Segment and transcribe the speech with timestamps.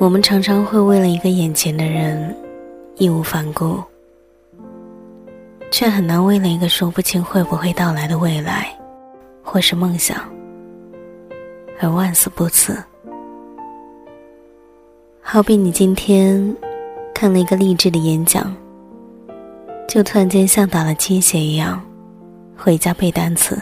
[0.00, 2.32] 我们常常会为了一个眼前的人
[2.98, 3.82] 义无反顾，
[5.72, 8.72] 却很难为了一个说不清会不会到来的未来，
[9.42, 10.16] 或是梦想
[11.80, 12.80] 而万死不辞。
[15.20, 16.56] 好比你今天
[17.12, 18.54] 看了一个励志的演讲，
[19.88, 21.84] 就突然间像打了鸡血一样
[22.56, 23.60] 回家背单词，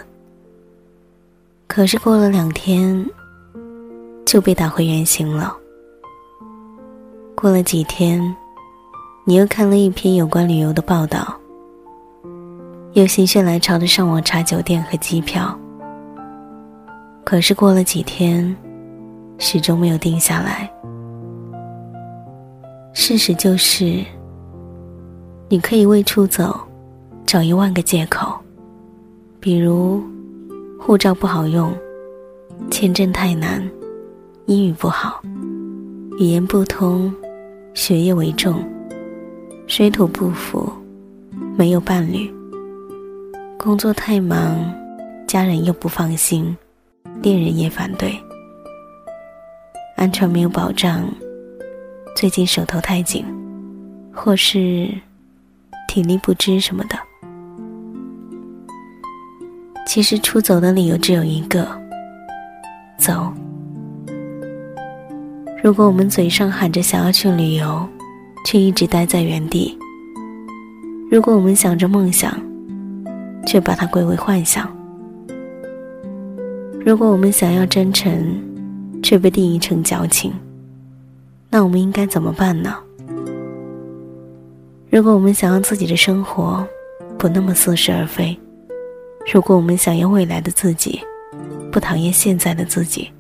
[1.67, 3.05] 可是过了两天
[4.27, 5.57] 就被打回原形了。
[7.39, 8.19] 过了几天，
[9.27, 11.39] 你又看了一篇有关旅游的报道，
[12.95, 15.55] 又心血来潮的上网查酒店和机票。
[17.25, 18.57] 可是过了几天，
[19.37, 20.71] 始终没有定下来。
[22.95, 24.03] 事实就是，
[25.51, 26.59] 你可以为出走
[27.27, 28.35] 找一万个借口，
[29.39, 30.03] 比如
[30.81, 31.71] 护照不好用，
[32.71, 33.63] 签证太难，
[34.47, 35.21] 英语不好，
[36.19, 37.13] 语言不通。
[37.77, 38.65] 学业为重，
[39.67, 40.73] 水土不服，
[41.59, 42.33] 没有伴侣，
[43.59, 44.57] 工作太忙，
[45.27, 46.57] 家人又不放心，
[47.21, 48.19] 恋人也反对，
[49.95, 51.07] 安全没有保障，
[52.17, 53.23] 最近手头太紧，
[54.11, 54.89] 或是
[55.87, 56.99] 体力不支什么的。
[59.87, 61.69] 其实出走的理由只有一个：
[62.97, 63.31] 走。
[65.67, 67.85] 如果我们嘴上喊着想要去旅游，
[68.45, 69.77] 却一直待在原地；
[71.11, 72.41] 如果我们想着梦想，
[73.45, 74.65] 却把它归为幻想；
[76.85, 78.41] 如果我们想要真诚，
[79.03, 80.33] 却被定义成矫情，
[81.51, 82.77] 那我们应该怎么办呢？
[84.89, 86.65] 如果我们想要自己的生活
[87.19, 88.39] 不那么似是而非，
[89.35, 91.01] 如果我们想要未来的自己
[91.73, 93.11] 不讨厌现在的自己。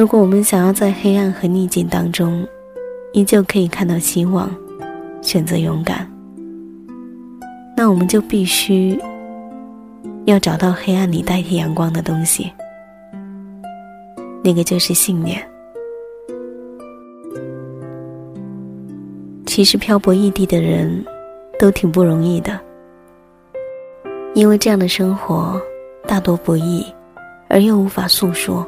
[0.00, 2.42] 如果我们想要在黑暗和逆境当中，
[3.12, 4.50] 依旧可以看到希望，
[5.20, 6.10] 选择勇敢，
[7.76, 8.98] 那我们就必须
[10.24, 12.50] 要找到黑暗里代替阳光的东西，
[14.42, 15.46] 那个就是信念。
[19.44, 21.04] 其实漂泊异地的人
[21.58, 22.58] 都挺不容易的，
[24.32, 25.60] 因为这样的生活
[26.06, 26.86] 大多不易，
[27.50, 28.66] 而又无法诉说。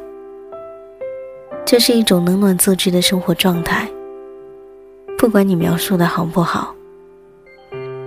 [1.73, 3.89] 这是一种冷暖自知的生活状态。
[5.17, 6.71] 不管你描述的好不好，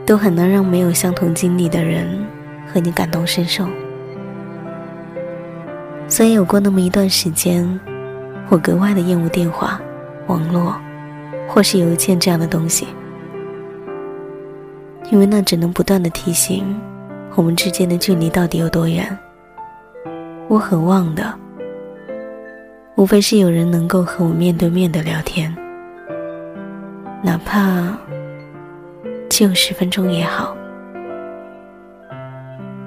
[0.07, 2.25] 都很难让没有相同经历的人
[2.73, 3.67] 和你感同身受。
[6.07, 7.69] 所以有过那么一段时间，
[8.51, 9.81] 我格外的厌恶电话、
[10.29, 10.77] 网络，
[11.49, 12.87] 或是邮件这样的东西，
[15.11, 16.65] 因为那只能不断的提醒
[17.35, 19.19] 我们之间的距离到底有多远。
[20.47, 21.37] 我渴望的。
[22.97, 25.55] 无非是有人能够和我面对面的聊天，
[27.23, 27.95] 哪怕
[29.29, 30.57] 只有十分钟也好。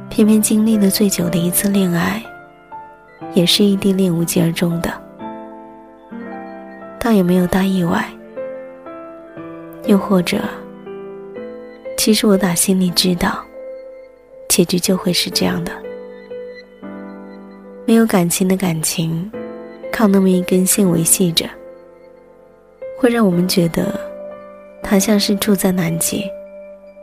[0.10, 2.24] 偏偏经历了最久的一次恋爱，
[3.36, 4.92] 也是异地恋无疾而终的，
[7.00, 8.04] 倒也没有大意外。
[9.86, 10.40] 又或者，
[12.00, 13.40] 其实我打心里知道，
[14.48, 15.72] 结局就会是这样的，
[17.86, 19.32] 没有感情的感情。
[20.00, 21.46] 靠那么一根线维系着，
[22.98, 24.00] 会让我们觉得
[24.82, 26.24] 他像是住在南极，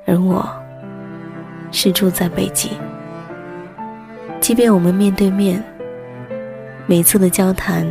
[0.06, 0.48] 而我
[1.70, 2.70] 是住在北极。
[4.40, 5.62] 即便我们面对面，
[6.86, 7.86] 每次的交谈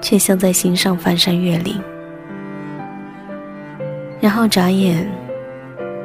[0.00, 1.82] 却像在心上翻山越岭，
[4.20, 5.10] 然后眨眼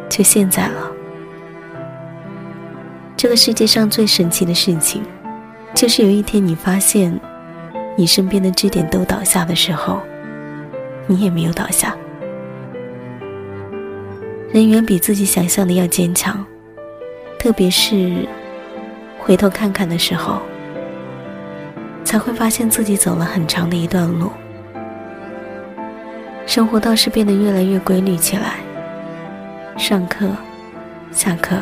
[0.10, 0.92] 就现在了。
[3.16, 5.04] 这个世界上最神奇的事情，
[5.76, 7.22] 就是有一天你发现。
[8.02, 10.02] 你身边的支点都倒下的时候，
[11.06, 11.96] 你也没有倒下。
[14.52, 16.44] 人远比自己想象的要坚强，
[17.38, 18.28] 特别是
[19.20, 20.42] 回头看看的时候，
[22.04, 24.32] 才会发现自己走了很长的一段路。
[26.48, 28.56] 生活倒是变得越来越规律起来，
[29.78, 30.28] 上课、
[31.12, 31.56] 下课、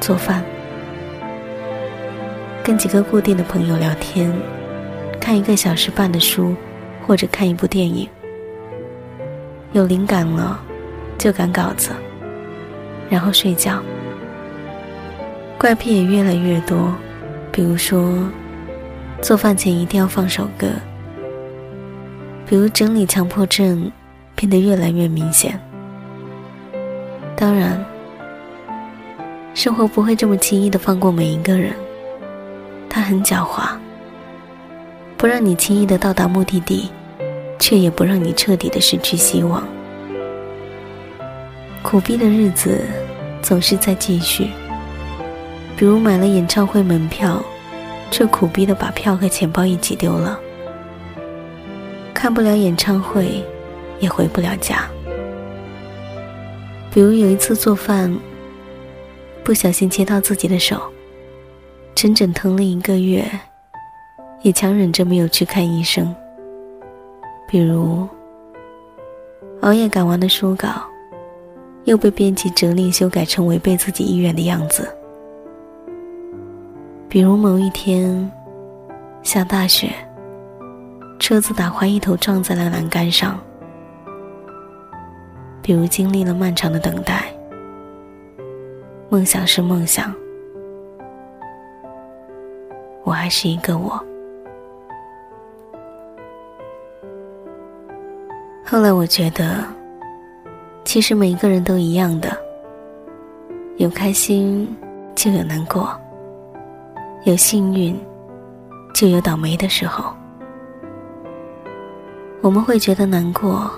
[0.00, 0.42] 做饭，
[2.64, 4.34] 跟几个固定的朋友聊天。
[5.26, 6.54] 看一个小时半的书，
[7.04, 8.08] 或者看一部电影。
[9.72, 10.62] 有灵感了，
[11.18, 11.90] 就赶稿子，
[13.10, 13.82] 然后睡觉。
[15.58, 16.94] 怪癖也越来越多，
[17.50, 18.16] 比如说，
[19.20, 20.68] 做饭前一定要放首歌。
[22.46, 23.90] 比如整理强迫症
[24.36, 25.58] 变得越来越明显。
[27.34, 27.84] 当然，
[29.54, 31.72] 生活不会这么轻易的放过每一个人，
[32.88, 33.76] 他很狡猾。
[35.16, 36.90] 不让你轻易的到达目的地，
[37.58, 39.66] 却也不让你彻底的失去希望。
[41.82, 42.84] 苦逼的日子
[43.40, 44.48] 总是在继续，
[45.76, 47.42] 比如买了演唱会门票，
[48.10, 50.38] 却苦逼的把票和钱包一起丢了；
[52.12, 53.42] 看不了演唱会，
[54.00, 54.84] 也回不了家。
[56.92, 58.14] 比如有一次做饭，
[59.44, 60.80] 不小心切到自己的手，
[61.94, 63.24] 整整疼了一个月，
[64.42, 66.14] 也强忍着没有去看医生。
[67.48, 68.08] 比如
[69.62, 70.68] 熬夜赶完的书稿。
[71.86, 74.92] 又被编辑责令修改成违背自己意愿的样子。
[77.08, 78.28] 比如某一天
[79.22, 79.92] 下大雪，
[81.20, 83.38] 车子打滑一头撞在了栏杆上。
[85.62, 87.32] 比如经历了漫长的等待，
[89.08, 90.12] 梦想是梦想，
[93.04, 94.04] 我还是一个我。
[98.66, 99.64] 后来我觉得。
[100.84, 102.38] 其实每一个人都一样的，
[103.76, 104.72] 有开心
[105.16, 105.90] 就有难过，
[107.24, 107.98] 有幸运
[108.94, 110.14] 就有倒霉的时候。
[112.40, 113.68] 我们会觉得难过，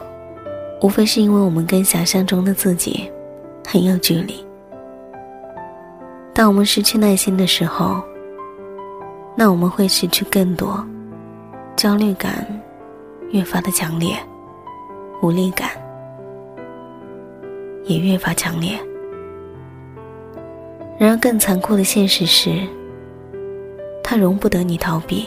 [0.82, 3.11] 无非是因为我们跟想象中的自己
[3.67, 4.44] 很有距离。
[6.35, 8.02] 当我们失去耐心的时候，
[9.35, 10.85] 那我们会失去更多，
[11.75, 12.46] 焦虑感
[13.31, 14.14] 越发的强烈，
[15.23, 15.70] 无力感。
[17.85, 18.79] 也越发强烈。
[20.99, 22.50] 然而，更残酷的现实是，
[24.05, 25.26] 它容不得你逃避。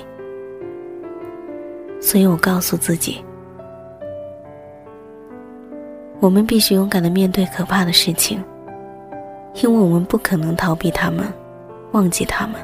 [1.99, 3.23] 所以我告诉自己，
[6.19, 8.43] 我们必须勇敢的面对可怕的事情，
[9.55, 11.25] 因为我们不可能逃避他们，
[11.93, 12.55] 忘记他们。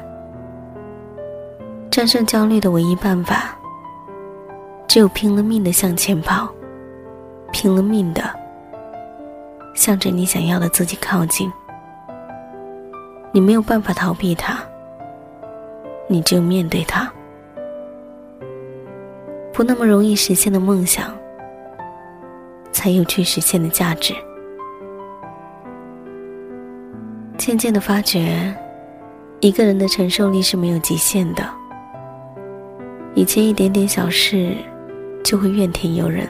[1.90, 3.58] 战胜焦虑的唯一办法，
[4.86, 6.48] 只有拼了命的向前跑，
[7.52, 8.22] 拼了命的。
[9.74, 11.52] 向着你想要的自己靠近，
[13.30, 14.58] 你没有办法逃避它，
[16.08, 17.08] 你只有面对它。
[19.52, 21.14] 不那么容易实现的梦想，
[22.72, 24.14] 才有去实现的价值。
[27.36, 28.52] 渐渐的发觉，
[29.38, 31.48] 一个人的承受力是没有极限的。
[33.14, 34.56] 以前一点点小事，
[35.24, 36.28] 就会怨天尤人。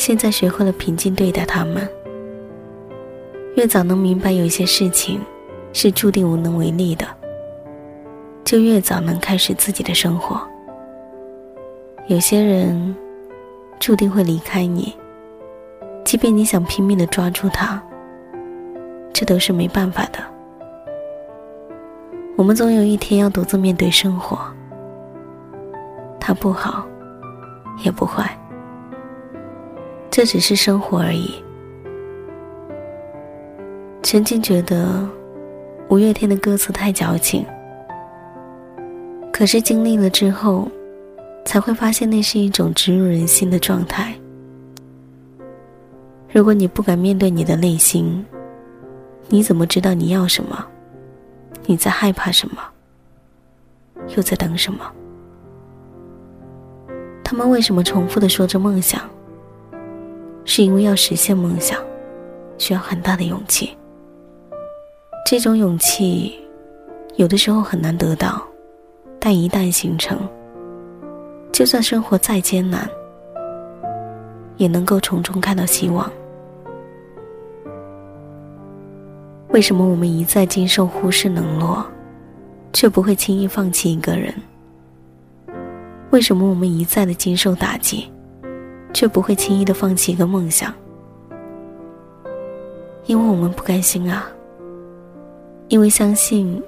[0.00, 1.86] 现在学会了平静对待他们，
[3.54, 5.20] 越早能明白有些事情
[5.74, 7.06] 是注定无能为力的，
[8.42, 10.40] 就越早能开始自己的生活。
[12.06, 12.96] 有些人
[13.78, 14.96] 注定会离开你，
[16.02, 17.78] 即便你想拼命的抓住他，
[19.12, 20.18] 这都是没办法的。
[22.38, 24.38] 我们总有一天要独自面对生活，
[26.18, 26.86] 它不好，
[27.84, 28.34] 也不坏。
[30.10, 31.34] 这只是生活而已。
[34.02, 35.08] 曾经觉得
[35.88, 37.46] 五月天的歌词太矫情，
[39.32, 40.68] 可是经历了之后，
[41.44, 44.12] 才会发现那是一种植入人心的状态。
[46.32, 48.24] 如果你不敢面对你的内心，
[49.28, 50.66] 你怎么知道你要什么？
[51.66, 52.56] 你在害怕什么？
[54.16, 54.80] 又在等什么？
[57.22, 59.00] 他们为什么重复的说着梦想？
[60.52, 61.78] 是因为要实现梦想，
[62.58, 63.70] 需要很大的勇气。
[65.24, 66.36] 这种勇气，
[67.14, 68.42] 有的时候很难得到，
[69.20, 70.18] 但一旦形成，
[71.52, 72.90] 就算生活再艰难，
[74.56, 76.10] 也能够从中看到希望。
[79.50, 81.86] 为什么我们一再经受忽视冷落，
[82.72, 84.34] 却不会轻易放弃一个人？
[86.10, 88.10] 为什么我们一再的经受打击？
[88.92, 90.72] 却不会轻易的放弃一个梦想，
[93.06, 94.28] 因为我们不甘心啊。
[95.68, 96.60] 因为相信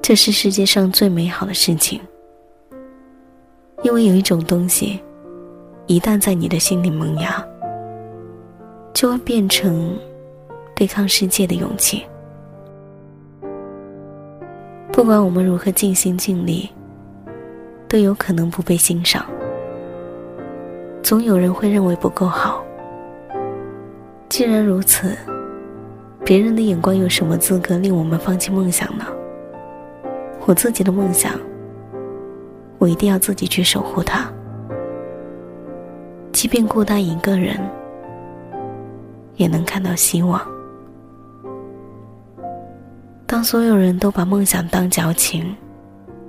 [0.00, 2.00] 这是世界上最美好的事情。
[3.82, 5.00] 因为有一种东西，
[5.86, 7.44] 一旦在你的心里萌芽，
[8.94, 9.98] 就会变成
[10.74, 12.04] 对抗世界的勇气。
[14.92, 16.70] 不管我们如何尽心尽力，
[17.88, 19.26] 都有可能不被欣赏。
[21.02, 22.64] 总有人会认为不够好。
[24.28, 25.16] 既然如此，
[26.24, 29.04] 别人的眼光有什么资格令我们放弃梦想呢？
[30.46, 31.32] 我自己的梦想，
[32.78, 34.26] 我一定要自己去守护它。
[36.32, 37.58] 即便孤单一个人，
[39.36, 40.40] 也能看到希望。
[43.26, 45.54] 当所有人都把梦想当矫情，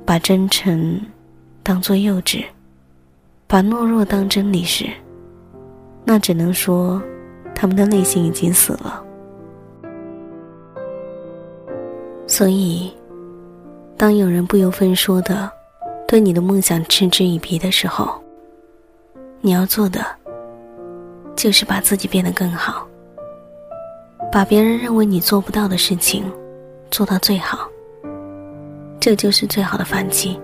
[0.03, 0.99] 把真诚
[1.61, 2.43] 当做幼稚。
[3.53, 4.89] 把懦弱当真理时，
[6.03, 6.99] 那只能说
[7.53, 9.05] 他们的内心已经死了。
[12.25, 12.91] 所以，
[13.95, 15.47] 当有人不由分说的
[16.07, 18.19] 对你的梦想嗤之以鼻的时候，
[19.39, 20.03] 你要做的
[21.35, 22.87] 就是把自己变得更好，
[24.31, 26.23] 把别人认为你做不到的事情
[26.89, 27.69] 做到最好。
[28.99, 30.39] 这就是最好的反击。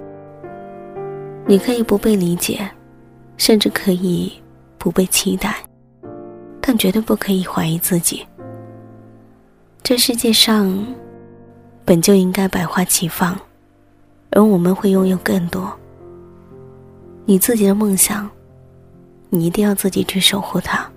[1.48, 2.70] 你可以不被理解，
[3.40, 4.32] 甚至可以
[4.78, 5.56] 不被期待，
[6.62, 8.24] 但绝对不可以怀疑自己。
[9.82, 10.86] 这世界上
[11.84, 13.36] 本就应该百花齐放，
[14.30, 15.74] 而我们会拥有更多。
[17.26, 18.30] 你自己的梦想，
[19.30, 20.88] 你一定要自己去守护它。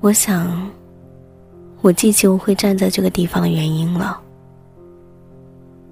[0.00, 0.68] 我想。
[1.80, 4.20] 我记起我会站在这个地方的原因了。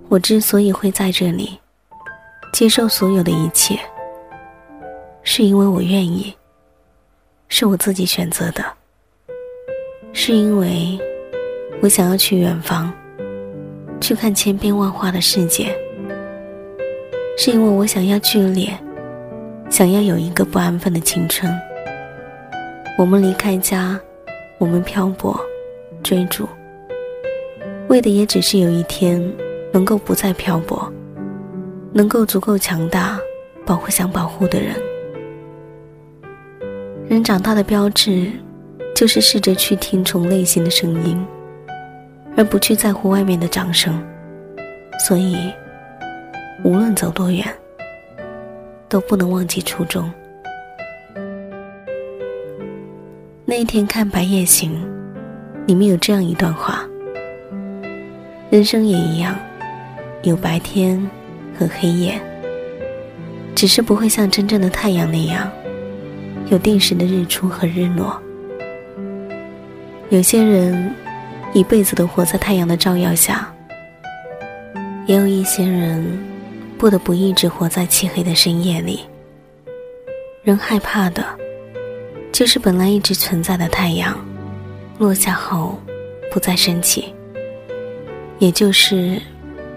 [0.09, 1.57] 我之所以会在这里，
[2.53, 3.79] 接受所有的一切，
[5.23, 6.35] 是因为我愿意，
[7.49, 8.65] 是我自己选择的，
[10.13, 10.99] 是因为
[11.83, 12.91] 我想要去远方，
[14.01, 15.77] 去看千变万化的世界，
[17.37, 18.77] 是因为我想要剧烈，
[19.71, 21.53] 想要有一个不安分的青春。
[22.99, 24.01] 我们离开家，
[24.59, 25.39] 我们漂泊。
[26.03, 26.49] 追逐，
[27.89, 29.21] 为的也只是有一天
[29.73, 30.93] 能够不再漂泊，
[31.93, 33.19] 能够足够强大，
[33.65, 34.75] 保护想保护的人。
[37.09, 38.31] 人长大的标志，
[38.95, 41.25] 就是试着去听从内心的声音，
[42.37, 44.03] 而不去在乎外面的掌声。
[45.07, 45.53] 所以，
[46.65, 47.47] 无论走多远，
[48.89, 50.11] 都不能忘记初衷。
[53.45, 54.73] 那一天看《白夜行》。
[55.67, 56.87] 里面有这样一段话：
[58.51, 59.35] 人生也一样，
[60.23, 61.11] 有白天
[61.59, 62.21] 和黑夜，
[63.55, 65.51] 只是不会像真正的太阳那样，
[66.51, 68.21] 有定时的日出和日落。
[70.11, 70.95] 有些人
[71.53, 73.53] 一辈子都活在太阳的照耀下，
[75.07, 76.19] 也有一些人
[76.79, 79.01] 不得不一直活在漆黑的深夜里。
[80.45, 81.25] 人害怕的，
[82.31, 84.17] 就是本来一直存在的太阳。
[84.99, 85.79] 落下后，
[86.31, 87.13] 不再升起，
[88.39, 89.21] 也就是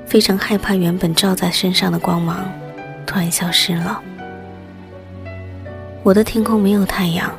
[0.10, 2.52] 非常害怕原本照在身上的光芒
[3.06, 4.02] 突然消失了。
[6.02, 7.32] 我的天空没有太阳，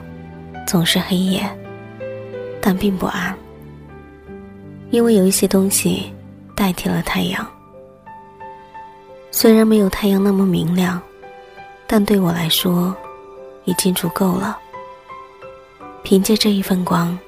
[0.68, 1.42] 总是黑夜，
[2.60, 3.36] 但并不暗，
[4.90, 6.12] 因为有一些东西
[6.54, 7.44] 代替了太阳。
[9.32, 11.02] 虽然没有太阳那么明亮，
[11.88, 12.94] 但对我来说
[13.64, 14.56] 已经足够了。
[16.04, 17.18] 凭借这一份光。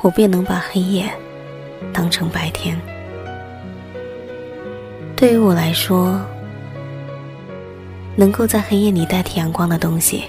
[0.00, 1.08] 我便能把黑夜
[1.92, 2.76] 当成白天。
[5.22, 6.20] 对于我来说，
[8.16, 10.24] 能够在黑夜里代替阳光的东西，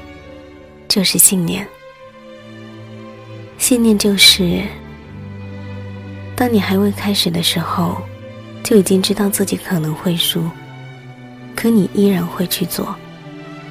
[0.88, 1.68] 就是信念。
[3.58, 4.62] 信念就是，
[6.36, 8.04] 当你还未开始的时候，
[8.64, 10.48] 就已经知道自己可能会输，
[11.56, 12.96] 可你依然会去做，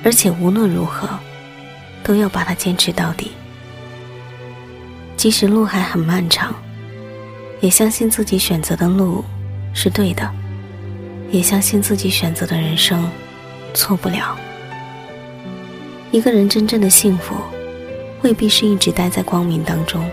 [0.02, 1.08] 而且无论如何，
[2.02, 3.30] 都要把它坚持到底。
[5.16, 6.52] 即使路还很漫长，
[7.60, 9.24] 也相信自己选择的路
[9.72, 10.28] 是对的，
[11.32, 13.10] 也相信自己选择的人生
[13.74, 14.38] 错不了。
[16.12, 17.34] 一个人真正的幸福，
[18.22, 20.08] 未必是一直待在光明当中。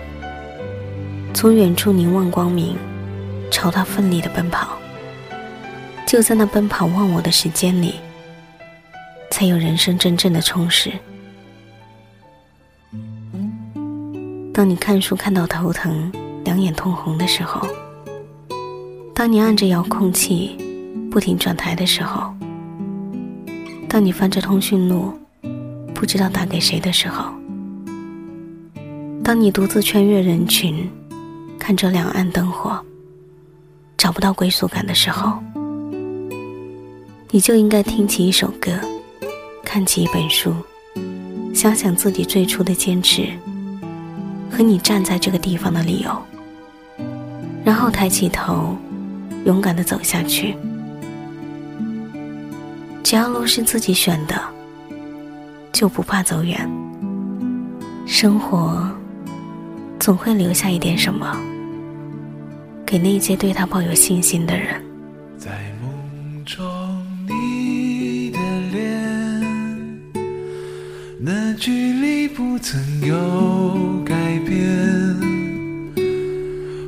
[1.33, 2.75] 从远处凝望光明，
[3.51, 4.69] 朝他奋力的奔跑。
[6.07, 7.95] 就在那奔跑忘我的时间里，
[9.29, 10.91] 才有人生真正的充实。
[14.53, 16.11] 当你看书看到头疼、
[16.45, 17.67] 两眼通红的时候，
[19.13, 20.57] 当你按着遥控器
[21.09, 22.31] 不停转台的时候，
[23.87, 25.11] 当你翻着通讯录
[25.93, 27.25] 不知道打给谁的时候，
[29.23, 30.87] 当你独自穿越人群，
[31.57, 32.79] 看着两岸灯火，
[33.97, 35.39] 找不到归宿感的时候，
[37.31, 38.71] 你就应该听起一首歌，
[39.63, 40.53] 看起一本书，
[41.53, 43.27] 想想自己最初的坚持。
[44.51, 46.11] 和你站在这个地方的理由，
[47.63, 48.75] 然后抬起头，
[49.45, 50.55] 勇敢的走下去。
[53.09, 54.39] 只要路是自己选的，
[55.73, 56.55] 就不怕走远。
[58.05, 58.87] 生活
[59.99, 61.35] 总会留下一点什么，
[62.85, 64.79] 给那些对他抱有信心的人。
[65.39, 65.49] 在
[65.81, 66.63] 梦中，
[67.27, 68.39] 你的
[68.71, 69.41] 脸，
[71.19, 74.13] 那距离不曾有改
[74.45, 74.55] 变。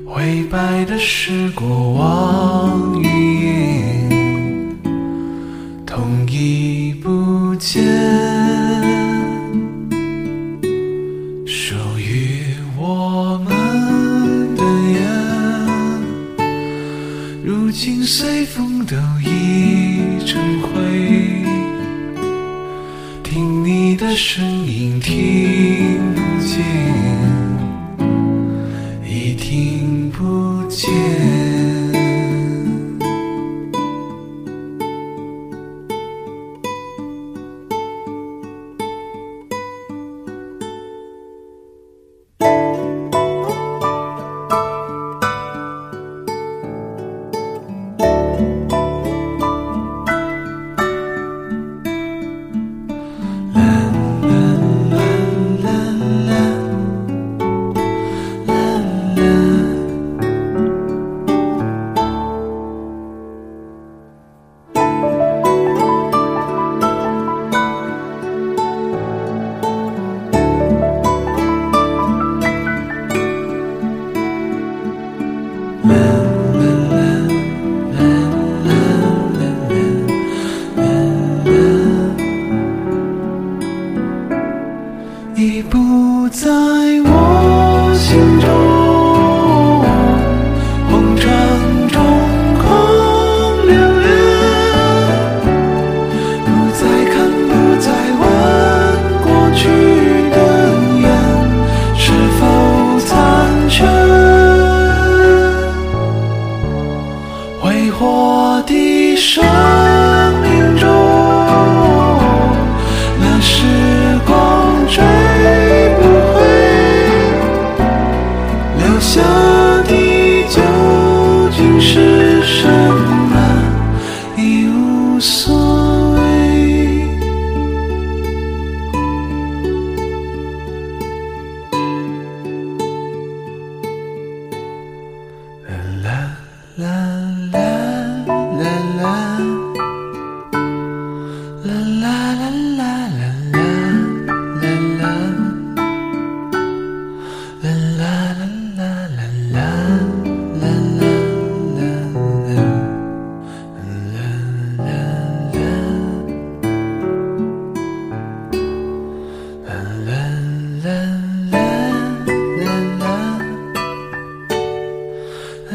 [0.06, 3.02] 灰白的是过往
[20.32, 21.44] 成灰，
[23.22, 26.64] 听你的声音，听不见。
[29.06, 31.31] 已听不见。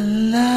[0.07, 0.56] Love.